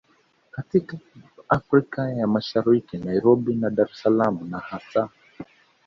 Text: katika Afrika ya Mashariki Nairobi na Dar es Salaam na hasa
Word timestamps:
katika 0.51 0.97
Afrika 1.49 2.11
ya 2.11 2.27
Mashariki 2.27 2.97
Nairobi 2.97 3.55
na 3.55 3.69
Dar 3.69 3.87
es 3.91 3.97
Salaam 4.01 4.49
na 4.49 4.59
hasa 4.59 5.09